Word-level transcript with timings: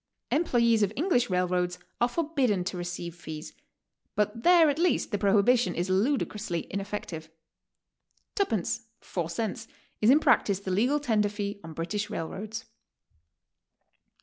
Employes 0.31 0.81
of 0.81 0.91
Eng 0.97 1.09
lish 1.09 1.29
railroads 1.29 1.77
are 2.01 2.07
forbidden 2.09 2.63
to 2.63 2.75
receive 2.75 3.13
fees, 3.15 3.53
but 4.15 4.41
there 4.41 4.67
at 4.71 4.79
'least 4.79 5.11
the 5.11 5.19
prohibition 5.19 5.75
is 5.75 5.91
ludicrously 5.91 6.65
ineffective. 6.73 7.29
"Tuppence," 8.33 8.87
four 8.99 9.29
cents, 9.29 9.67
is 10.01 10.09
in 10.09 10.19
practice 10.19 10.59
the 10.61 10.71
legal 10.71 10.99
tender 10.99 11.29
fee 11.29 11.59
on 11.63 11.73
British 11.73 12.09
railroads. 12.09 12.65